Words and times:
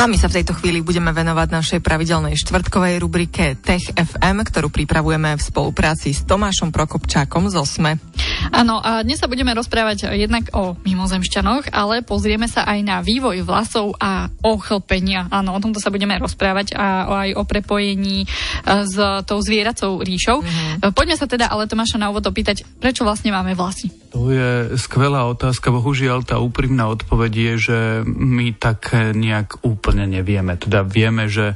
No 0.00 0.08
a 0.08 0.16
my 0.16 0.16
sa 0.16 0.32
v 0.32 0.40
tejto 0.40 0.56
chvíli 0.56 0.80
budeme 0.80 1.12
venovať 1.12 1.48
našej 1.52 1.80
pravidelnej 1.84 2.32
štvrtkovej 2.32 3.04
rubrike 3.04 3.52
Tech 3.60 3.84
FM, 3.92 4.40
ktorú 4.48 4.72
pripravujeme 4.72 5.36
v 5.36 5.42
spolupráci 5.44 6.16
s 6.16 6.24
Tomášom 6.24 6.72
Prokopčákom 6.72 7.52
z 7.52 7.60
OSME. 7.60 8.00
Áno, 8.48 8.80
a 8.80 9.04
dnes 9.04 9.20
sa 9.20 9.28
budeme 9.28 9.52
rozprávať 9.52 10.08
jednak 10.16 10.48
o 10.56 10.72
mimozemšťanoch, 10.88 11.68
ale 11.76 12.00
pozrieme 12.00 12.48
sa 12.48 12.64
aj 12.64 12.80
na 12.80 13.04
vývoj 13.04 13.44
vlasov 13.44 13.92
a 14.00 14.32
ochlpenia. 14.40 15.28
Áno, 15.28 15.52
o 15.52 15.60
tomto 15.60 15.84
sa 15.84 15.92
budeme 15.92 16.16
rozprávať 16.16 16.72
a 16.80 17.28
aj 17.28 17.36
o 17.36 17.44
prepojení 17.44 18.24
e, 18.24 18.26
s 18.88 18.96
tou 19.28 19.44
zvieracou 19.44 20.00
ríšou. 20.00 20.40
Mm-hmm. 20.40 20.96
Poďme 20.96 21.20
sa 21.20 21.28
teda 21.28 21.52
ale 21.52 21.68
Tomáša 21.68 22.00
na 22.00 22.08
úvod 22.08 22.24
opýtať, 22.24 22.64
prečo 22.80 23.04
vlastne 23.04 23.36
máme 23.36 23.52
vlasy? 23.52 23.92
To 24.10 24.26
je 24.34 24.74
skvelá 24.74 25.30
otázka. 25.30 25.70
Bohužiaľ, 25.70 26.26
tá 26.26 26.42
úprimná 26.42 26.90
odpoveď 26.90 27.32
je, 27.32 27.54
že 27.70 27.78
my 28.06 28.58
tak 28.58 28.90
nejak 29.14 29.62
úplne 29.62 30.10
nevieme. 30.10 30.58
Teda 30.58 30.82
vieme, 30.82 31.30
že 31.30 31.54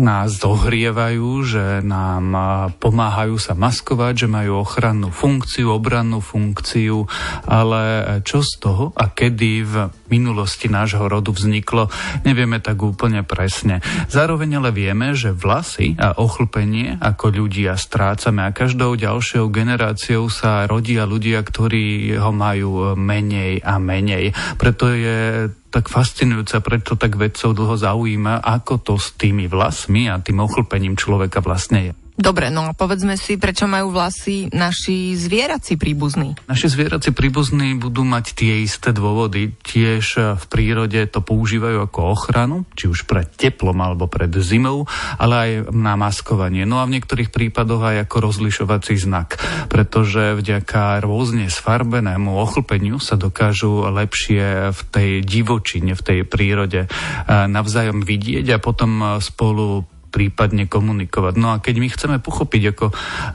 nás 0.00 0.40
zohrievajú, 0.40 1.28
že 1.44 1.64
nám 1.84 2.32
pomáhajú 2.80 3.36
sa 3.36 3.52
maskovať, 3.52 4.24
že 4.24 4.28
majú 4.28 4.64
ochrannú 4.64 5.12
funkciu, 5.12 5.70
obrannú 5.76 6.24
funkciu, 6.24 7.04
ale 7.44 7.82
čo 8.24 8.40
z 8.40 8.52
toho 8.60 8.96
a 8.96 9.12
kedy 9.12 9.52
v 9.64 9.74
minulosti 10.08 10.72
nášho 10.72 11.04
rodu 11.04 11.34
vzniklo, 11.34 11.92
nevieme 12.24 12.62
tak 12.62 12.80
úplne 12.80 13.26
presne. 13.26 13.84
Zároveň 14.08 14.62
ale 14.62 14.70
vieme, 14.72 15.12
že 15.12 15.34
vlasy 15.34 15.98
a 16.00 16.16
ochlpenie 16.16 16.96
ako 17.02 17.44
ľudia 17.44 17.76
strácame 17.76 18.46
a 18.46 18.54
každou 18.54 18.96
ďalšou 18.96 19.50
generáciou 19.52 20.30
sa 20.32 20.64
rodia 20.70 21.04
ľudia, 21.04 21.42
ktorí 21.42 22.14
ho 22.16 22.32
majú 22.32 22.96
menej 22.96 23.60
a 23.60 23.76
menej. 23.76 24.32
Preto 24.56 24.88
je 24.88 25.50
tak 25.74 25.90
fascinujúca, 25.90 26.62
preto 26.62 26.94
tak 26.94 27.18
vedcov 27.18 27.50
dlho 27.50 27.74
zaujíma, 27.74 28.46
ako 28.46 28.78
to 28.78 28.94
s 28.94 29.10
tými 29.18 29.50
vlasmi 29.50 30.06
a 30.06 30.22
tým 30.22 30.38
ochlpením 30.38 30.94
človeka 30.94 31.42
vlastne 31.42 31.90
je. 31.90 32.03
Dobre, 32.14 32.46
no 32.46 32.70
a 32.70 32.78
povedzme 32.78 33.18
si, 33.18 33.34
prečo 33.34 33.66
majú 33.66 33.90
vlasy 33.90 34.46
naši 34.54 35.18
zvieraci 35.18 35.74
príbuzní? 35.74 36.46
Naši 36.46 36.70
zvieraci 36.70 37.10
príbuzní 37.10 37.74
budú 37.74 38.06
mať 38.06 38.38
tie 38.38 38.62
isté 38.62 38.94
dôvody. 38.94 39.50
Tiež 39.66 40.38
v 40.38 40.44
prírode 40.46 41.02
to 41.10 41.18
používajú 41.26 41.90
ako 41.90 42.00
ochranu, 42.14 42.56
či 42.78 42.86
už 42.86 43.10
pred 43.10 43.26
teplom 43.34 43.74
alebo 43.82 44.06
pred 44.06 44.30
zimou, 44.38 44.86
ale 45.18 45.34
aj 45.34 45.50
na 45.74 45.98
maskovanie. 45.98 46.62
No 46.62 46.78
a 46.78 46.86
v 46.86 47.02
niektorých 47.02 47.34
prípadoch 47.34 47.82
aj 47.82 48.06
ako 48.06 48.16
rozlišovací 48.30 48.94
znak, 48.94 49.34
pretože 49.66 50.38
vďaka 50.38 51.02
rôzne 51.02 51.50
sfarbenému 51.50 52.30
ochlpeniu 52.30 53.02
sa 53.02 53.18
dokážu 53.18 53.90
lepšie 53.90 54.70
v 54.70 54.80
tej 54.94 55.10
divočine, 55.26 55.98
v 55.98 56.02
tej 56.06 56.18
prírode 56.22 56.86
navzájom 57.26 58.06
vidieť 58.06 58.54
a 58.54 58.62
potom 58.62 59.18
spolu 59.18 59.82
prípadne 60.14 60.70
komunikovať. 60.70 61.34
No 61.34 61.50
a 61.50 61.58
keď 61.58 61.74
my 61.82 61.88
chceme 61.90 62.16
pochopiť, 62.22 62.62
ako 62.70 62.86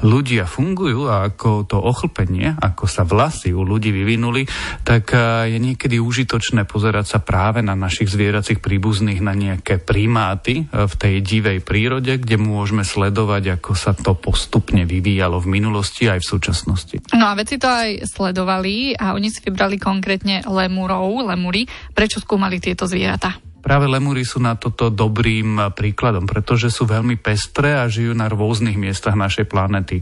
ľudia 0.08 0.48
fungujú 0.48 1.12
a 1.12 1.28
ako 1.28 1.68
to 1.68 1.76
ochlpenie, 1.76 2.56
ako 2.56 2.88
sa 2.88 3.04
vlasy 3.04 3.52
u 3.52 3.68
ľudí 3.68 3.92
vyvinuli, 3.92 4.48
tak 4.88 5.12
je 5.44 5.60
niekedy 5.60 6.00
užitočné 6.00 6.64
pozerať 6.64 7.06
sa 7.12 7.20
práve 7.20 7.60
na 7.60 7.76
našich 7.76 8.08
zvieracích 8.08 8.64
príbuzných, 8.64 9.20
na 9.20 9.36
nejaké 9.36 9.84
primáty 9.84 10.72
v 10.72 10.94
tej 10.96 11.20
divej 11.20 11.60
prírode, 11.60 12.16
kde 12.16 12.40
môžeme 12.40 12.88
sledovať, 12.88 13.60
ako 13.60 13.76
sa 13.76 13.92
to 13.92 14.16
postupne 14.16 14.88
vyvíjalo 14.88 15.44
v 15.44 15.60
minulosti 15.60 16.08
aj 16.08 16.24
v 16.24 16.30
súčasnosti. 16.32 16.96
No 17.12 17.28
a 17.28 17.36
veci 17.36 17.60
to 17.60 17.68
aj 17.68 18.08
sledovali 18.08 18.96
a 18.96 19.12
oni 19.18 19.28
si 19.28 19.44
vybrali 19.44 19.76
konkrétne 19.76 20.48
lemurov, 20.48 21.28
lemury. 21.28 21.68
Prečo 21.92 22.24
skúmali 22.24 22.64
tieto 22.64 22.88
zvieratá? 22.88 23.49
Práve 23.60 23.92
lemúry 23.92 24.24
sú 24.24 24.40
na 24.40 24.56
toto 24.56 24.88
dobrým 24.88 25.76
príkladom, 25.76 26.24
pretože 26.24 26.72
sú 26.72 26.88
veľmi 26.88 27.20
pestré 27.20 27.76
a 27.76 27.92
žijú 27.92 28.16
na 28.16 28.32
rôznych 28.32 28.80
miestach 28.80 29.20
našej 29.20 29.46
planety. 29.52 30.02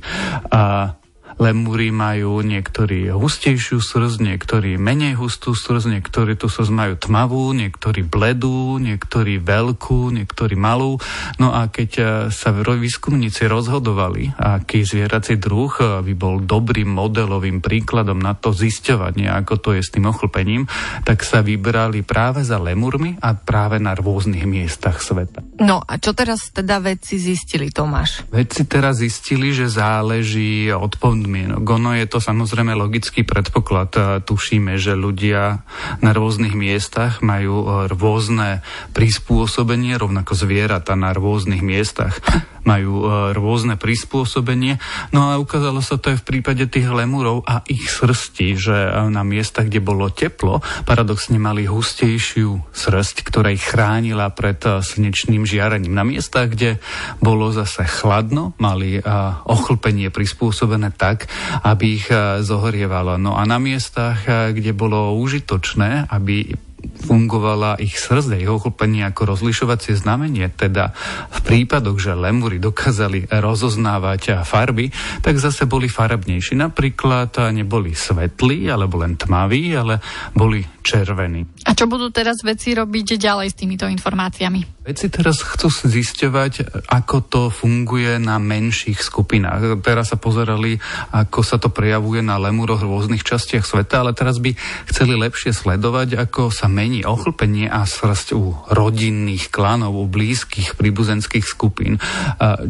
A 0.53 0.93
Lemúry 1.37 1.93
majú 1.93 2.41
niektorí 2.41 3.13
hustejšiu 3.13 3.77
srdc, 3.77 4.25
niektorí 4.25 4.81
menej 4.81 5.21
hustú 5.21 5.53
srdc, 5.53 6.01
niektorí 6.01 6.33
tu 6.33 6.49
srdc 6.49 6.73
majú 6.73 6.93
tmavú, 6.97 7.53
niektorí 7.53 8.01
bledú, 8.01 8.81
niektorí 8.81 9.37
veľkú, 9.37 10.17
niektorí 10.17 10.57
malú. 10.57 10.97
No 11.37 11.53
a 11.53 11.69
keď 11.69 11.91
e, 11.97 12.03
sa 12.33 12.49
výskumníci 12.53 13.45
rozhodovali, 13.45 14.33
aký 14.33 14.81
zvierací 14.81 15.37
druh 15.37 15.69
e, 15.77 16.01
by 16.01 16.13
bol 16.17 16.41
dobrým 16.41 16.89
modelovým 16.89 17.61
príkladom 17.61 18.17
na 18.17 18.33
to 18.33 18.49
zisťovanie, 18.49 19.29
ako 19.29 19.61
to 19.61 19.69
je 19.77 19.85
s 19.85 19.93
tým 19.93 20.09
ochlpením, 20.09 20.65
tak 21.05 21.21
sa 21.21 21.45
vybrali 21.45 22.01
práve 22.01 22.41
za 22.41 22.57
lemurmi 22.57 23.21
a 23.21 23.37
práve 23.37 23.77
na 23.77 23.93
rôznych 23.93 24.49
miestach 24.49 25.05
sveta. 25.05 25.45
No 25.61 25.85
a 25.85 26.01
čo 26.01 26.17
teraz 26.17 26.49
teda 26.49 26.81
vedci 26.81 27.21
zistili, 27.21 27.69
Tomáš? 27.69 28.25
Vedci 28.33 28.65
teraz 28.65 29.05
zistili, 29.05 29.53
že 29.53 29.69
záleží 29.69 30.73
od 30.73 30.97
podmienok. 31.27 31.67
Ono 31.67 31.91
je 31.91 32.07
to 32.07 32.23
samozrejme 32.23 32.71
logický 32.71 33.27
predpoklad. 33.27 34.23
Tušíme, 34.23 34.79
že 34.79 34.95
ľudia 34.95 35.59
na 35.99 36.11
rôznych 36.15 36.55
miestach 36.55 37.19
majú 37.19 37.67
e, 37.67 37.91
rôzne 37.91 38.63
prispôsobenie, 38.95 39.99
rovnako 39.99 40.39
zvieratá 40.39 40.95
na 40.95 41.11
rôznych 41.11 41.59
miestach 41.59 42.23
majú 42.65 43.03
e, 43.03 43.07
rôzne 43.35 43.75
prispôsobenie. 43.75 44.81
No 45.13 45.29
a 45.29 45.41
ukázalo 45.41 45.81
sa 45.81 45.97
to 45.97 46.13
aj 46.13 46.23
v 46.23 46.27
prípade 46.27 46.63
tých 46.69 46.87
lemurov 46.89 47.45
a 47.45 47.65
ich 47.69 47.89
srsti, 47.89 48.47
že 48.57 48.77
e, 48.77 48.89
na 49.13 49.21
miestach, 49.21 49.69
kde 49.69 49.81
bolo 49.81 50.09
teplo, 50.09 50.61
paradoxne 50.85 51.37
mali 51.41 51.69
hustejšiu 51.69 52.73
srst, 52.73 53.21
ktorá 53.25 53.53
ich 53.53 53.63
chránila 53.63 54.29
pred 54.33 54.59
slnečným 54.61 55.45
žiarením. 55.45 55.93
Na 55.93 56.05
miestach, 56.05 56.53
kde 56.53 56.81
bolo 57.21 57.49
zase 57.53 57.85
chladno, 57.85 58.53
mali 58.61 58.99
ochlpenie 59.47 60.09
prispôsobené 60.13 60.93
tak, 60.93 61.29
aby 61.63 61.85
ich 61.97 62.07
zohrievalo. 62.43 63.17
No 63.17 63.39
a 63.39 63.45
na 63.47 63.57
miestach, 63.57 64.25
kde 64.27 64.71
bolo 64.75 65.15
užitočné, 65.17 66.09
aby 66.11 66.66
fungovala 67.07 67.79
ich 67.79 67.95
srdce, 67.95 68.35
ich 68.35 68.51
ochlpenie 68.51 69.07
ako 69.07 69.31
rozlišovacie 69.33 69.95
znamenie, 69.95 70.51
teda 70.51 70.91
v 71.31 71.39
prípadoch, 71.47 71.95
že 71.95 72.19
lemury 72.19 72.59
dokázali 72.59 73.31
rozoznávať 73.31 74.43
farby, 74.43 74.91
tak 75.23 75.39
zase 75.39 75.63
boli 75.63 75.87
farebnejší. 75.87 76.59
Napríklad 76.59 77.55
neboli 77.55 77.95
svetlí, 77.95 78.67
alebo 78.67 78.99
len 78.99 79.15
tmaví, 79.15 79.71
ale 79.71 80.03
boli 80.35 80.61
červení. 80.83 81.63
A 81.63 81.71
čo 81.71 81.87
budú 81.87 82.11
teraz 82.11 82.43
veci 82.43 82.75
robiť 82.75 83.15
ďalej 83.15 83.47
s 83.51 83.55
týmito 83.55 83.87
informáciami? 83.87 84.76
Veci 84.87 85.11
teraz 85.11 85.43
chcú 85.43 85.67
zisťovať, 85.67 86.87
ako 86.87 87.17
to 87.27 87.41
funguje 87.51 88.23
na 88.23 88.39
menších 88.39 89.03
skupinách. 89.03 89.83
Teraz 89.83 90.15
sa 90.15 90.17
pozerali, 90.17 90.79
ako 91.11 91.43
sa 91.43 91.59
to 91.59 91.67
prejavuje 91.67 92.23
na 92.23 92.39
lemuroch 92.39 92.79
v 92.79 92.95
rôznych 92.95 93.19
častiach 93.19 93.67
sveta, 93.67 93.99
ale 93.99 94.15
teraz 94.15 94.39
by 94.39 94.55
chceli 94.87 95.19
lepšie 95.19 95.51
sledovať, 95.51 96.15
ako 96.15 96.55
sa 96.55 96.71
mení 96.71 97.03
ochlpenie 97.03 97.67
a 97.67 97.83
srst 97.83 98.31
u 98.31 98.55
rodinných 98.71 99.51
klanov, 99.51 99.91
u 99.91 100.07
blízkych 100.07 100.79
príbuzenských 100.79 101.43
skupín. 101.43 101.99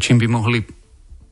Čím 0.02 0.18
by 0.18 0.26
mohli 0.26 0.66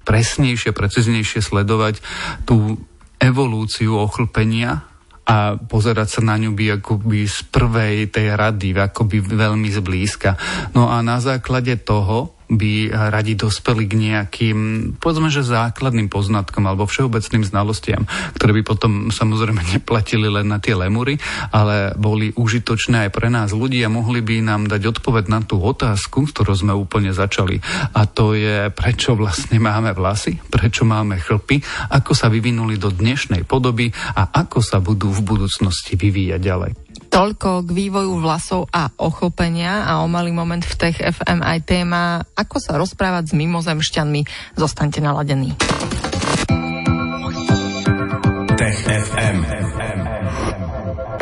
presnejšie, 0.05 0.69
preciznejšie 0.69 1.41
sledovať 1.41 1.97
tú 2.45 2.77
evolúciu 3.17 3.97
ochlpenia 3.97 4.85
a 5.25 5.57
pozerať 5.57 6.07
sa 6.07 6.21
na 6.21 6.37
ňu 6.37 6.53
by 6.53 6.77
akoby 6.77 7.25
z 7.25 7.49
prvej 7.49 8.13
tej 8.13 8.37
rady, 8.37 8.77
akoby 8.77 9.25
veľmi 9.25 9.73
zblízka. 9.73 10.37
No 10.77 10.93
a 10.93 11.01
na 11.01 11.17
základe 11.17 11.73
toho 11.81 12.34
by 12.49 12.93
radi 13.11 13.33
dospeli 13.33 13.89
k 13.89 13.93
nejakým, 13.95 14.57
povedzme, 15.01 15.33
že 15.33 15.45
základným 15.45 16.07
poznatkom 16.09 16.65
alebo 16.65 16.85
všeobecným 16.85 17.43
znalostiam, 17.45 18.05
ktoré 18.37 18.61
by 18.61 18.63
potom 18.65 18.91
samozrejme 19.09 19.61
neplatili 19.73 20.29
len 20.29 20.49
na 20.49 20.61
tie 20.61 20.77
lemury, 20.77 21.17
ale 21.49 21.97
boli 21.97 22.31
užitočné 22.35 23.09
aj 23.09 23.11
pre 23.13 23.33
nás 23.33 23.49
ľudí 23.51 23.81
a 23.81 23.89
mohli 23.89 24.21
by 24.21 24.45
nám 24.45 24.69
dať 24.69 24.97
odpoveď 24.97 25.25
na 25.29 25.41
tú 25.41 25.57
otázku, 25.61 26.29
s 26.29 26.33
ktorou 26.33 26.55
sme 26.55 26.73
úplne 26.77 27.11
začali. 27.11 27.57
A 27.97 28.05
to 28.05 28.37
je, 28.37 28.69
prečo 28.69 29.17
vlastne 29.17 29.57
máme 29.57 29.91
vlasy, 29.97 30.37
prečo 30.37 30.85
máme 30.85 31.17
chlpy, 31.17 31.61
ako 31.91 32.11
sa 32.13 32.29
vyvinuli 32.29 32.77
do 32.77 32.93
dnešnej 32.93 33.43
podoby 33.43 33.89
a 34.15 34.29
ako 34.31 34.59
sa 34.61 34.77
budú 34.77 35.09
v 35.09 35.25
budúcnosti 35.25 35.97
vyvíjať 35.97 36.41
ďalej. 36.41 36.71
Toľko 37.15 37.63
k 37.63 37.69
vývoju 37.71 38.19
vlasov 38.19 38.67
a 38.75 38.91
ochopenia 38.99 39.87
a 39.87 40.03
o 40.03 40.05
malý 40.11 40.35
moment 40.35 40.59
v 40.59 40.75
Tech 40.75 40.99
FM 40.99 41.47
aj 41.47 41.59
téma, 41.63 42.19
ako 42.35 42.59
sa 42.59 42.75
rozprávať 42.75 43.31
s 43.31 43.33
mimozemšťanmi. 43.39 44.51
Zostaňte 44.59 44.99
naladení. 44.99 45.55
Tech 48.59 48.79
FM. 48.83 50.04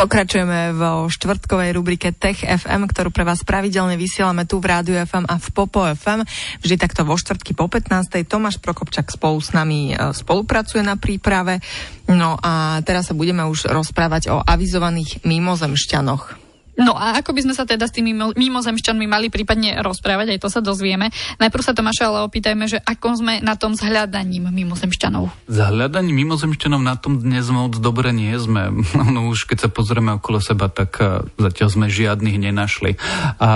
Pokračujeme 0.04 0.76
vo 0.76 1.08
štvrtkovej 1.08 1.72
rubrike 1.80 2.12
Tech 2.12 2.44
FM, 2.44 2.92
ktorú 2.92 3.08
pre 3.08 3.24
vás 3.24 3.40
pravidelne 3.48 3.96
vysielame 3.96 4.44
tu 4.44 4.60
v 4.60 4.68
Rádiu 4.68 5.00
FM 5.00 5.24
a 5.32 5.40
v 5.40 5.48
Popo 5.56 5.80
FM. 5.80 6.28
Vždy 6.60 6.76
takto 6.76 7.08
vo 7.08 7.16
štvrtky 7.16 7.56
po 7.56 7.72
15. 7.72 8.12
Tomáš 8.28 8.60
Prokopčak 8.60 9.08
spolu 9.08 9.40
s 9.40 9.56
nami 9.56 9.96
e, 9.96 10.12
spolupracuje 10.12 10.84
na 10.84 11.00
príprave. 11.00 11.64
No 12.12 12.36
a 12.36 12.84
teraz 12.84 13.08
sa 13.08 13.16
budeme 13.16 13.48
už 13.48 13.72
rozprávať 13.72 14.28
o 14.28 14.44
avizovaných 14.44 15.24
mimozemšťanoch. 15.24 16.43
No 16.74 16.98
a 16.98 17.22
ako 17.22 17.38
by 17.38 17.42
sme 17.46 17.54
sa 17.54 17.70
teda 17.70 17.86
s 17.86 17.94
tými 17.94 18.14
mimozemšťanmi 18.14 19.06
mali 19.06 19.30
prípadne 19.30 19.78
rozprávať, 19.86 20.34
aj 20.34 20.40
to 20.42 20.50
sa 20.50 20.62
dozvieme. 20.62 21.14
Najprv 21.38 21.64
sa 21.64 21.78
Tomáša 21.78 22.10
ale 22.10 22.26
opýtajme, 22.26 22.66
že 22.66 22.82
ako 22.82 23.22
sme 23.22 23.34
na 23.46 23.54
tom 23.54 23.78
s 23.78 23.82
hľadaním 23.86 24.50
mimozemšťanov. 24.50 25.30
S 25.50 25.58
hľadaním 25.58 26.26
mimozemšťanov 26.26 26.82
na 26.82 26.98
tom 26.98 27.22
dnes 27.22 27.46
moc 27.54 27.78
dobre 27.78 28.10
nie 28.10 28.34
sme. 28.38 28.74
No 29.14 29.30
už 29.30 29.46
keď 29.46 29.68
sa 29.68 29.70
pozrieme 29.70 30.18
okolo 30.18 30.42
seba, 30.42 30.72
tak 30.72 30.98
eh, 30.98 31.22
zatiaľ 31.38 31.70
sme 31.70 31.86
žiadnych 31.92 32.38
nenašli. 32.40 32.98
A 33.38 33.50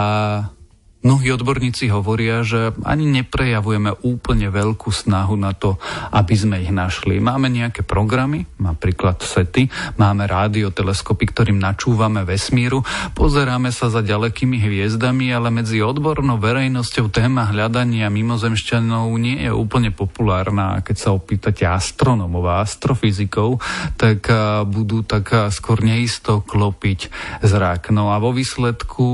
Mnohí 0.98 1.30
odborníci 1.30 1.88
hovoria, 1.94 2.42
že 2.42 2.74
ani 2.84 3.08
neprejavujeme 3.08 4.04
úplne 4.04 4.50
veľkú 4.52 4.90
snahu 4.92 5.38
na 5.40 5.54
to, 5.54 5.78
aby 6.12 6.36
sme 6.36 6.60
ich 6.60 6.74
našli. 6.74 7.22
Máme 7.22 7.48
nejaké 7.48 7.86
programy, 7.86 8.44
napríklad 8.60 9.22
SETI, 9.22 9.70
máme 9.96 10.28
rádioteleskopy, 10.28 11.24
ktorým 11.32 11.62
načúvame 11.62 12.26
vesmíru, 12.28 12.84
pozeráme 13.16 13.72
sa 13.72 13.88
za 13.94 14.04
ďalekými 14.04 14.58
hviezdami, 14.60 15.32
ale 15.32 15.54
medzi 15.54 15.80
odbornou 15.80 16.42
verejnosťou 16.42 17.08
téma 17.14 17.56
hľadania 17.56 18.12
mimozemšťanov 18.12 19.08
nie 19.16 19.48
je 19.48 19.54
úplne 19.54 19.96
populárna. 19.96 20.82
Keď 20.84 20.98
sa 20.98 21.16
opýtate 21.16 21.64
astronomov 21.64 22.44
a 22.52 22.66
astrofyzikov, 22.66 23.64
tak 23.96 24.28
budú 24.68 25.08
tak 25.08 25.54
skôr 25.56 25.80
neisto 25.80 26.44
klopiť 26.44 27.14
zrak. 27.46 27.96
No 27.96 28.12
a 28.12 28.20
vo 28.20 28.36
výsledku 28.36 29.08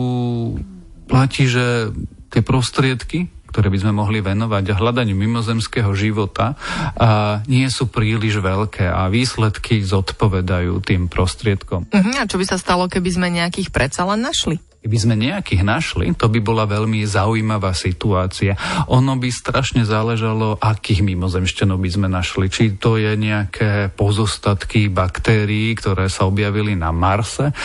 platí, 1.06 1.48
že 1.48 1.92
tie 2.34 2.42
prostriedky, 2.42 3.30
ktoré 3.54 3.70
by 3.70 3.86
sme 3.86 3.94
mohli 3.94 4.18
venovať 4.18 4.74
hľadaniu 4.74 5.14
mimozemského 5.14 5.94
života, 5.94 6.58
a 6.98 7.46
nie 7.46 7.70
sú 7.70 7.86
príliš 7.86 8.42
veľké 8.42 8.90
a 8.90 9.06
výsledky 9.14 9.86
zodpovedajú 9.86 10.82
tým 10.82 11.06
prostriedkom. 11.06 11.86
Uh-huh, 11.94 12.16
a 12.18 12.26
čo 12.26 12.42
by 12.42 12.46
sa 12.50 12.58
stalo, 12.58 12.90
keby 12.90 13.10
sme 13.14 13.30
nejakých 13.30 13.70
predsa 13.70 14.10
len 14.10 14.26
našli? 14.26 14.58
Keby 14.83 14.97
sme 15.00 15.15
nejakých 15.15 15.63
našli, 15.63 16.12
to 16.12 16.27
by 16.27 16.44
bola 16.44 16.68
veľmi 16.68 17.07
zaujímavá 17.07 17.71
situácia. 17.71 18.59
Ono 18.91 19.15
by 19.15 19.31
strašne 19.31 19.88
záležalo, 19.88 20.59
akých 20.59 21.07
mimozemšťanov 21.07 21.80
by 21.80 21.88
sme 21.88 22.07
našli. 22.12 22.51
Či 22.51 22.75
to 22.75 23.00
je 23.00 23.15
nejaké 23.15 23.95
pozostatky 23.95 24.91
baktérií, 24.91 25.71
ktoré 25.80 26.12
sa 26.12 26.27
objavili 26.27 26.75
na 26.75 26.91
Marse, 26.91 27.56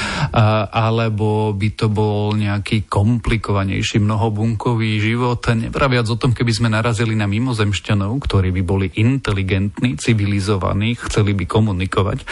alebo 0.71 1.51
by 1.59 1.69
to 1.75 1.91
bol 1.91 2.39
nejaký 2.39 2.87
komplikovanejší 2.87 3.99
mnohobunkový 3.99 5.03
život. 5.03 5.43
Nepraviac 5.43 6.07
o 6.07 6.15
tom, 6.15 6.31
keby 6.31 6.55
sme 6.55 6.71
narazili 6.71 7.19
na 7.19 7.27
mimozemšťanov, 7.27 8.15
ktorí 8.31 8.55
by 8.55 8.63
boli 8.63 8.87
inteligentní, 8.95 9.99
civilizovaní, 9.99 10.95
chceli 10.95 11.35
by 11.35 11.51
komunikovať 11.51 12.23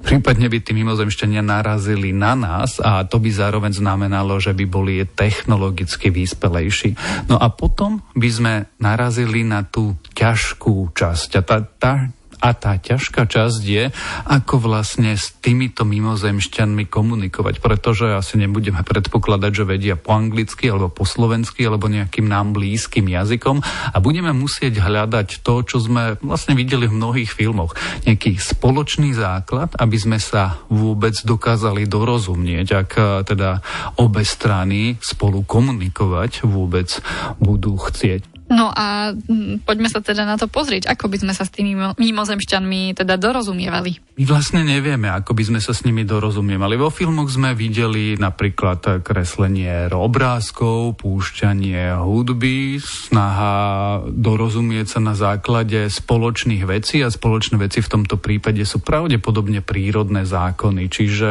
Prípadne 0.00 0.48
by 0.48 0.58
tí 0.64 0.72
mimozemšťania 0.72 1.44
narazili 1.44 2.10
na 2.10 2.32
nás 2.32 2.80
a 2.80 3.04
to 3.04 3.20
by 3.20 3.30
zároveň 3.30 3.76
znamenalo, 3.76 4.40
že 4.40 4.56
by 4.56 4.64
boli 4.64 5.04
technologicky 5.04 6.08
vyspelejší. 6.08 6.96
No 7.28 7.36
a 7.36 7.52
potom 7.52 8.00
by 8.16 8.28
sme 8.32 8.52
narazili 8.80 9.44
na 9.44 9.62
tú 9.62 9.96
ťažkú 10.16 10.96
časť. 10.96 11.30
A 11.38 11.42
tá, 11.44 11.56
tá 11.64 11.92
a 12.40 12.56
tá 12.56 12.80
ťažká 12.80 13.28
časť 13.28 13.62
je, 13.62 13.84
ako 14.26 14.64
vlastne 14.64 15.12
s 15.14 15.36
týmito 15.38 15.84
mimozemšťanmi 15.84 16.88
komunikovať, 16.88 17.60
pretože 17.60 18.16
asi 18.16 18.40
nebudeme 18.40 18.80
predpokladať, 18.80 19.52
že 19.52 19.68
vedia 19.68 19.94
po 20.00 20.16
anglicky 20.16 20.72
alebo 20.72 20.88
po 20.88 21.04
slovensky 21.04 21.68
alebo 21.68 21.92
nejakým 21.92 22.24
nám 22.24 22.56
blízkym 22.56 23.12
jazykom 23.12 23.60
a 23.92 23.96
budeme 24.00 24.32
musieť 24.32 24.80
hľadať 24.80 25.44
to, 25.44 25.54
čo 25.68 25.76
sme 25.84 26.16
vlastne 26.24 26.56
videli 26.56 26.88
v 26.88 26.96
mnohých 26.96 27.30
filmoch. 27.30 27.76
Nejaký 28.08 28.40
spoločný 28.40 29.12
základ, 29.12 29.76
aby 29.76 29.96
sme 30.00 30.16
sa 30.16 30.64
vôbec 30.72 31.12
dokázali 31.20 31.84
dorozumieť, 31.84 32.66
ak 32.72 32.90
eh, 32.96 33.06
teda 33.28 33.60
obe 34.00 34.24
strany 34.24 34.96
spolu 34.98 35.44
komunikovať 35.44 36.48
vôbec 36.48 36.88
budú 37.36 37.76
chcieť. 37.76 38.39
No 38.50 38.66
a 38.74 39.14
hm, 39.14 39.62
poďme 39.62 39.86
sa 39.86 40.02
teda 40.02 40.26
na 40.26 40.34
to 40.34 40.50
pozrieť, 40.50 40.90
ako 40.90 41.06
by 41.06 41.22
sme 41.22 41.32
sa 41.38 41.46
s 41.46 41.54
tými 41.54 41.78
mimozemšťanmi 41.94 42.98
teda 42.98 43.14
dorozumievali. 43.14 44.18
My 44.18 44.24
vlastne 44.26 44.66
nevieme, 44.66 45.06
ako 45.06 45.38
by 45.38 45.54
sme 45.54 45.60
sa 45.62 45.70
s 45.70 45.86
nimi 45.86 46.02
dorozumievali. 46.02 46.74
Vo 46.74 46.90
filmoch 46.90 47.30
sme 47.30 47.54
videli 47.54 48.18
napríklad 48.18 49.06
kreslenie 49.06 49.86
obrázkov, 49.94 50.98
púšťanie 50.98 51.94
hudby, 52.02 52.82
snaha 52.82 54.02
dorozumieť 54.10 54.98
sa 54.98 55.00
na 55.00 55.14
základe 55.14 55.86
spoločných 55.86 56.66
vecí 56.66 57.06
a 57.06 57.08
spoločné 57.08 57.54
veci 57.54 57.78
v 57.78 57.88
tomto 57.88 58.18
prípade 58.18 58.66
sú 58.66 58.82
pravdepodobne 58.82 59.62
prírodné 59.62 60.26
zákony. 60.26 60.90
Čiže 60.90 61.30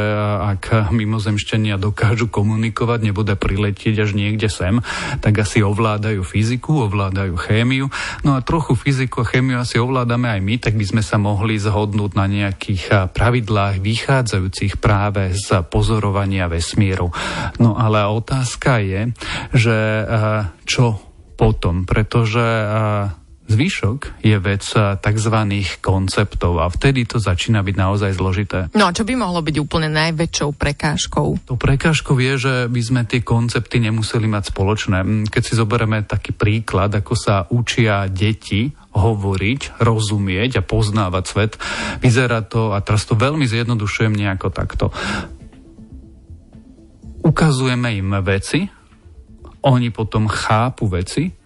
ak 0.55 0.87
mimozemšťania 0.95 1.75
dokážu 1.75 2.31
komunikovať, 2.31 3.11
nebude 3.11 3.35
priletieť 3.35 4.07
až 4.07 4.15
niekde 4.15 4.47
sem, 4.47 4.79
tak 5.19 5.43
asi 5.43 5.59
ovládajú 5.59 6.23
fyziku, 6.23 6.87
ovládajú 6.87 7.08
ovládajú 7.09 7.33
chémiu. 7.41 7.89
No 8.21 8.37
a 8.37 8.45
trochu 8.45 8.77
fyziku 8.77 9.25
a 9.25 9.29
chémiu 9.33 9.57
asi 9.57 9.81
ovládame 9.81 10.29
aj 10.29 10.41
my, 10.45 10.55
tak 10.61 10.77
by 10.77 10.85
sme 10.85 11.01
sa 11.01 11.17
mohli 11.17 11.57
zhodnúť 11.57 12.13
na 12.13 12.29
nejakých 12.29 13.09
pravidlách 13.17 13.81
vychádzajúcich 13.81 14.77
práve 14.77 15.33
z 15.33 15.65
pozorovania 15.65 16.45
vesmíru. 16.45 17.09
No 17.57 17.73
ale 17.73 18.05
otázka 18.05 18.77
je, 18.85 19.09
že 19.57 20.05
čo 20.69 21.01
potom, 21.33 21.89
pretože 21.89 22.45
Zvyšok 23.49 24.21
je 24.21 24.37
vec 24.37 24.61
eh, 24.77 24.93
tzv. 25.01 25.35
konceptov 25.81 26.61
a 26.61 26.69
vtedy 26.69 27.09
to 27.09 27.17
začína 27.17 27.65
byť 27.65 27.75
naozaj 27.75 28.11
zložité. 28.13 28.69
No 28.77 28.85
a 28.85 28.93
čo 28.93 29.01
by 29.01 29.17
mohlo 29.17 29.41
byť 29.41 29.55
úplne 29.57 29.89
najväčšou 29.89 30.53
prekážkou? 30.53 31.49
To 31.49 31.57
prekážkou 31.57 32.13
je, 32.21 32.33
že 32.37 32.53
by 32.69 32.81
sme 32.85 33.01
tie 33.09 33.25
koncepty 33.25 33.81
nemuseli 33.81 34.29
mať 34.29 34.53
spoločné. 34.53 34.97
Mm, 35.01 35.25
keď 35.33 35.41
si 35.41 35.57
zoberieme 35.57 36.05
taký 36.05 36.37
príklad, 36.37 36.93
ako 36.93 37.13
sa 37.17 37.49
učia 37.49 38.05
deti 38.05 38.69
hovoriť, 38.93 39.81
rozumieť 39.81 40.61
a 40.61 40.65
poznávať 40.65 41.23
svet, 41.25 41.53
vyzerá 42.05 42.45
to, 42.45 42.77
a 42.77 42.85
teraz 42.85 43.09
to 43.09 43.17
veľmi 43.17 43.49
zjednodušujem 43.49 44.13
nejako 44.13 44.53
takto. 44.53 44.93
Ukazujeme 47.25 47.97
im 47.97 48.13
veci, 48.21 48.69
oni 49.65 49.89
potom 49.89 50.29
chápu 50.29 50.85
veci 50.87 51.38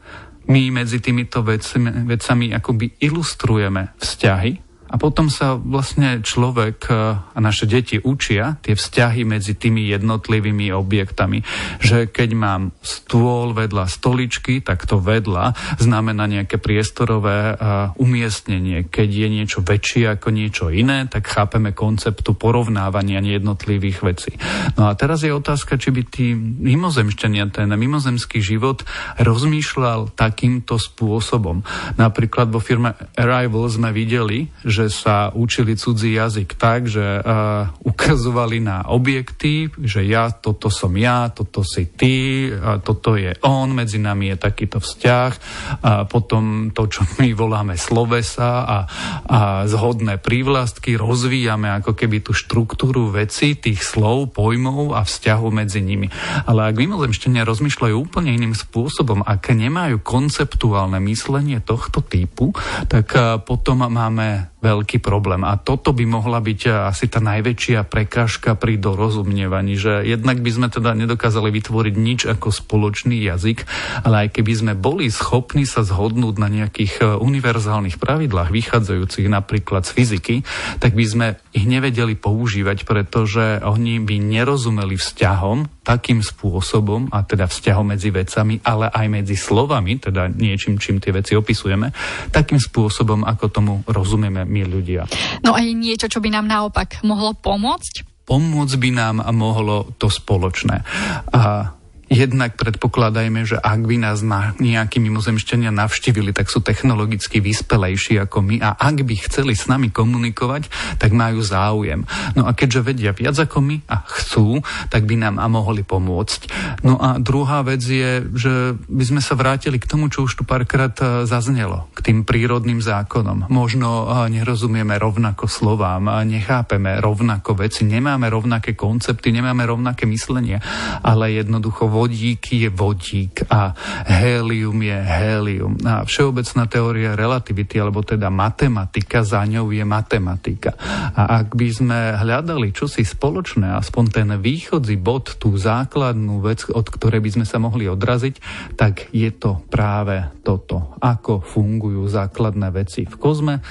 my 0.47 0.63
medzi 0.71 0.99
týmito 0.99 1.43
vecami, 1.43 2.03
vecami 2.03 2.51
akoby 2.51 2.99
ilustrujeme 2.99 3.95
vzťahy 3.95 4.72
a 4.93 4.95
potom 5.01 5.27
sa 5.33 5.57
vlastne 5.57 6.21
človek 6.21 6.77
e, 6.85 6.93
a 7.17 7.39
naše 7.41 7.65
deti 7.65 7.97
učia 7.97 8.61
tie 8.61 8.77
vzťahy 8.77 9.25
medzi 9.25 9.57
tými 9.57 9.89
jednotlivými 9.89 10.69
objektami. 10.69 11.41
Že 11.81 12.13
keď 12.13 12.29
mám 12.37 12.61
stôl 12.85 13.57
vedľa 13.57 13.89
stoličky, 13.89 14.61
tak 14.61 14.85
to 14.85 15.01
vedľa 15.01 15.57
znamená 15.81 16.29
nejaké 16.29 16.61
priestorové 16.61 17.53
e, 17.53 17.53
umiestnenie. 17.97 18.85
Keď 18.85 19.09
je 19.09 19.27
niečo 19.27 19.59
väčšie 19.65 20.13
ako 20.13 20.29
niečo 20.29 20.65
iné, 20.69 21.09
tak 21.09 21.25
chápeme 21.25 21.73
konceptu 21.73 22.37
porovnávania 22.37 23.23
jednotlivých 23.23 23.99
vecí. 24.05 24.31
No 24.77 24.87
a 24.87 24.93
teraz 24.93 25.25
je 25.25 25.33
otázka, 25.33 25.81
či 25.81 25.89
by 25.89 26.01
tí 26.05 26.37
mimozemšťania, 26.37 27.49
ten 27.49 27.71
mimozemský 27.73 28.43
život 28.43 28.85
rozmýšľal 29.17 30.13
takýmto 30.13 30.77
spôsobom. 30.77 31.65
Napríklad 31.97 32.53
vo 32.53 32.61
firme 32.61 32.93
Arrival 33.17 33.65
sme 33.71 33.89
videli, 33.95 34.53
že 34.61 34.82
že 34.83 34.91
sa 34.91 35.31
učili 35.31 35.79
cudzí 35.79 36.19
jazyk 36.19 36.59
tak, 36.59 36.91
že 36.91 37.23
uh, 37.23 37.71
ukazovali 37.87 38.59
na 38.59 38.83
objekty, 38.91 39.71
že 39.79 40.03
ja, 40.03 40.27
toto 40.35 40.67
som 40.67 40.91
ja, 40.99 41.31
toto 41.31 41.63
si 41.63 41.87
ty, 41.87 42.51
a 42.51 42.83
toto 42.83 43.15
je 43.15 43.31
on, 43.47 43.71
medzi 43.71 43.95
nami 43.95 44.35
je 44.35 44.37
takýto 44.43 44.83
vzťah 44.83 45.31
a 45.79 45.91
potom 46.03 46.75
to, 46.75 46.91
čo 46.91 47.07
my 47.23 47.31
voláme 47.31 47.79
slovesa 47.79 48.67
a, 48.67 48.77
a 49.23 49.39
zhodné 49.71 50.19
prívlastky, 50.19 50.99
rozvíjame 50.99 51.71
ako 51.79 51.95
keby 51.95 52.19
tú 52.19 52.35
štruktúru 52.35 53.07
veci, 53.15 53.55
tých 53.55 53.79
slov, 53.79 54.35
pojmov 54.35 54.99
a 54.99 55.07
vzťahov 55.07 55.55
medzi 55.55 55.79
nimi. 55.79 56.11
Ale 56.43 56.67
ak 56.67 56.75
mimozemšťania 56.75 57.47
rozmýšľajú 57.47 57.95
úplne 57.95 58.35
iným 58.35 58.51
spôsobom, 58.51 59.23
ak 59.23 59.55
nemajú 59.55 60.03
konceptuálne 60.03 60.99
myslenie 61.07 61.63
tohto 61.63 62.03
typu, 62.03 62.51
tak 62.91 63.15
uh, 63.15 63.39
potom 63.39 63.87
máme 63.87 64.52
veľký 64.63 65.03
problém. 65.03 65.43
A 65.43 65.59
toto 65.59 65.91
by 65.91 66.07
mohla 66.07 66.39
byť 66.39 66.61
e, 66.63 66.69
asi 66.87 67.11
tá 67.11 67.19
najväčšia 67.19 67.83
prekážka 67.83 68.55
pri 68.55 68.79
dorozumievaní, 68.79 69.75
že 69.75 70.07
jednak 70.07 70.39
by 70.39 70.51
sme 70.55 70.67
teda 70.71 70.95
nedokázali 70.95 71.51
vytvoriť 71.51 71.95
nič 71.99 72.19
ako 72.31 72.47
spoločný 72.55 73.19
jazyk, 73.19 73.67
ale 74.07 74.27
aj 74.27 74.39
keby 74.39 74.53
sme 74.55 74.73
boli 74.79 75.11
schopní 75.11 75.67
sa 75.67 75.83
zhodnúť 75.83 76.35
na 76.39 76.47
nejakých 76.47 76.93
e, 77.03 77.19
univerzálnych 77.19 77.99
pravidlách, 77.99 78.55
vychádzajúcich 78.55 79.27
napríklad 79.27 79.83
z 79.83 79.91
fyziky, 79.91 80.35
tak 80.79 80.95
by 80.95 81.03
sme 81.03 81.27
ich 81.51 81.67
nevedeli 81.67 82.15
používať, 82.15 82.87
pretože 82.87 83.59
oni 83.59 83.99
by 83.99 84.15
nerozumeli 84.23 84.95
vzťahom 84.95 85.83
takým 85.83 86.23
spôsobom, 86.23 87.11
a 87.11 87.27
teda 87.27 87.45
vzťahom 87.51 87.91
medzi 87.91 88.07
vecami, 88.07 88.63
ale 88.63 88.87
aj 88.87 89.07
medzi 89.11 89.35
slovami, 89.35 89.99
teda 89.99 90.31
niečím, 90.31 90.79
čím 90.79 91.03
tie 91.03 91.11
veci 91.11 91.35
opisujeme, 91.35 91.91
takým 92.31 92.57
spôsobom, 92.57 93.27
ako 93.27 93.45
tomu 93.51 93.73
rozumieme 93.83 94.47
my 94.53 94.61
ľudia. 94.69 95.09
No 95.41 95.57
aj 95.57 95.65
niečo, 95.73 96.05
čo 96.05 96.21
by 96.21 96.29
nám 96.29 96.45
naopak 96.45 97.01
mohlo 97.01 97.33
pomôcť? 97.33 98.05
Pomôcť 98.29 98.75
by 98.77 98.89
nám 98.93 99.15
mohlo 99.33 99.89
to 99.97 100.07
spoločné. 100.07 100.85
A 101.33 101.73
Jednak 102.13 102.61
predpokladajme, 102.61 103.41
že 103.41 103.57
ak 103.57 103.89
by 103.89 103.97
nás 103.97 104.21
na 104.21 104.53
nejakí 104.61 105.01
mimozemšťania 105.01 105.73
navštívili, 105.73 106.29
tak 106.29 106.45
sú 106.45 106.61
technologicky 106.61 107.41
vyspelejší 107.41 108.21
ako 108.21 108.37
my 108.45 108.61
a 108.61 108.77
ak 108.77 109.01
by 109.01 109.17
chceli 109.17 109.57
s 109.57 109.65
nami 109.65 109.89
komunikovať, 109.89 110.69
tak 111.01 111.09
majú 111.09 111.41
záujem. 111.41 112.05
No 112.37 112.45
a 112.45 112.53
keďže 112.53 112.85
vedia 112.85 113.17
viac 113.17 113.33
ako 113.33 113.65
my 113.65 113.81
a 113.89 114.05
chcú, 114.05 114.61
tak 114.93 115.09
by 115.09 115.25
nám 115.25 115.41
a 115.41 115.49
mohli 115.49 115.81
pomôcť. 115.81 116.53
No 116.85 117.01
a 117.01 117.17
druhá 117.17 117.65
vec 117.65 117.81
je, 117.81 118.21
že 118.29 118.77
by 118.77 119.03
sme 119.09 119.21
sa 119.25 119.33
vrátili 119.33 119.81
k 119.81 119.89
tomu, 119.89 120.13
čo 120.13 120.29
už 120.29 120.37
tu 120.37 120.43
párkrát 120.45 120.93
e, 121.01 121.25
zaznelo, 121.25 121.89
k 121.97 122.13
tým 122.13 122.29
prírodným 122.29 122.77
zákonom. 122.77 123.49
Možno 123.49 124.05
e, 124.05 124.37
nerozumieme 124.37 125.01
rovnako 125.01 125.49
slovám, 125.49 126.13
nechápeme 126.29 127.01
rovnako 127.01 127.57
veci, 127.57 127.89
nemáme 127.89 128.29
rovnaké 128.29 128.77
koncepty, 128.77 129.33
nemáme 129.33 129.65
rovnaké 129.65 130.05
myslenie, 130.05 130.61
ale 131.01 131.33
jednoducho 131.41 131.89
vodík 132.03 132.67
je 132.67 132.67
vodík 132.67 133.47
a 133.47 133.71
hélium 134.03 134.75
je 134.75 134.97
hélium. 134.99 135.79
A 135.87 136.03
všeobecná 136.03 136.67
teória 136.67 137.15
relativity, 137.15 137.79
alebo 137.79 138.03
teda 138.03 138.27
matematika, 138.27 139.23
za 139.23 139.39
ňou 139.47 139.71
je 139.71 139.87
matematika. 139.87 140.75
A 141.15 141.39
ak 141.39 141.55
by 141.55 141.67
sme 141.71 141.99
hľadali 142.19 142.75
čosi 142.75 143.07
spoločné, 143.07 143.71
aspoň 143.79 144.03
ten 144.11 144.29
východzí 144.35 144.99
bod, 144.99 145.39
tú 145.39 145.55
základnú 145.55 146.43
vec, 146.43 146.67
od 146.67 146.83
ktorej 146.91 147.23
by 147.23 147.29
sme 147.39 147.45
sa 147.47 147.55
mohli 147.63 147.87
odraziť, 147.87 148.35
tak 148.75 149.07
je 149.15 149.31
to 149.31 149.63
práve 149.71 150.27
toto. 150.43 150.99
Ako 150.99 151.39
fungujú 151.39 152.03
základné 152.11 152.67
veci 152.75 153.07
v 153.07 153.15
kozme, 153.15 153.63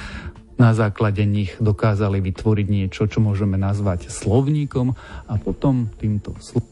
na 0.56 0.72
základe 0.72 1.26
nich 1.28 1.52
dokázali 1.60 2.22
vytvoriť 2.22 2.66
niečo, 2.70 3.10
čo 3.10 3.18
môžeme 3.20 3.60
nazvať 3.60 4.08
slovníkom 4.08 4.94
a 5.26 5.34
potom 5.36 5.92
týmto 6.00 6.32
slovníkom 6.40 6.71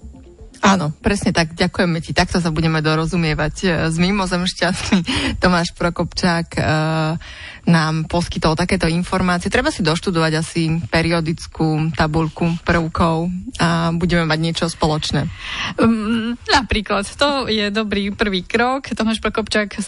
Áno, 0.61 0.93
presne 1.01 1.33
tak. 1.33 1.57
Ďakujeme 1.57 2.05
ti. 2.05 2.13
Takto 2.13 2.37
sa 2.37 2.53
budeme 2.53 2.85
dorozumievať 2.85 3.55
e, 3.65 3.69
s 3.89 3.97
mimozemšťanmi. 3.97 4.99
Tomáš 5.43 5.73
Prokopčák 5.73 6.49
e, 6.53 6.63
nám 7.65 8.05
poskytol 8.05 8.61
takéto 8.61 8.85
informácie. 8.85 9.49
Treba 9.49 9.73
si 9.73 9.81
doštudovať 9.81 10.33
asi 10.37 10.63
periodickú 10.93 11.97
tabulku 11.97 12.61
prvkov 12.61 13.33
a 13.57 13.89
budeme 13.97 14.29
mať 14.29 14.39
niečo 14.41 14.67
spoločné. 14.69 15.29
Um, 15.81 16.37
napríklad, 16.53 17.09
to 17.09 17.49
je 17.49 17.73
dobrý 17.73 18.13
prvý 18.13 18.45
krok. 18.45 18.93
Tomáš 18.93 19.25
Prokopčák 19.25 19.81
uh, 19.81 19.85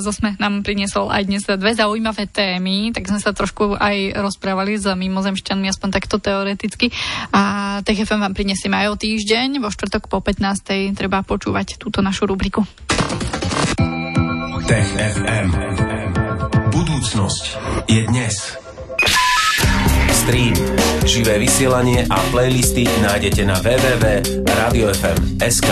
zo 0.00 0.12
SME 0.12 0.40
nám 0.40 0.64
priniesol 0.64 1.12
aj 1.12 1.22
dnes 1.28 1.44
dve 1.44 1.76
zaujímavé 1.76 2.28
témy, 2.28 2.96
tak 2.96 3.08
sme 3.08 3.20
sa 3.20 3.36
trošku 3.36 3.76
aj 3.76 4.16
rozprávali 4.20 4.80
s 4.80 4.88
mimozemšťanmi, 4.88 5.66
aspoň 5.68 5.88
takto 5.92 6.16
teoreticky. 6.16 6.88
A 7.34 7.80
TFM 7.84 8.24
vám 8.24 8.32
prinesieme 8.36 8.80
aj 8.80 8.88
o 8.94 8.96
týždeň, 8.96 9.60
vo 9.60 9.68
štvrtok 9.68 10.13
po 10.14 10.22
15. 10.22 10.94
treba 10.94 11.26
počúvať 11.26 11.74
túto 11.74 11.98
našu 11.98 12.30
rubriku. 12.30 12.62
Tech 14.62 14.86
FM. 14.94 15.50
Budúcnosť 16.70 17.58
je 17.90 18.06
dnes. 18.06 18.54
Stream, 20.14 20.54
živé 21.02 21.42
vysielanie 21.42 22.06
a 22.06 22.18
playlisty 22.30 22.86
nájdete 23.02 23.42
na 23.42 23.58
www.radiofm.sk. 23.58 25.70